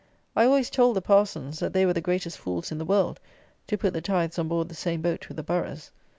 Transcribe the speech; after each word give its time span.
I 0.35 0.45
always 0.45 0.71
told 0.71 0.95
the 0.95 1.01
parsons, 1.03 1.59
that 1.59 1.73
they 1.73 1.85
were 1.85 1.93
the 1.93 2.01
greatest 2.01 2.39
fools 2.39 2.71
in 2.71 2.79
the 2.79 2.85
world 2.85 3.19
to 3.67 3.77
put 3.77 3.93
the 3.93 4.01
tithes 4.01 4.39
on 4.39 4.47
board 4.47 4.67
the 4.69 4.73
same 4.73 5.03
boat 5.03 5.27
with 5.27 5.37
the 5.37 5.43
boroughs. 5.43 5.91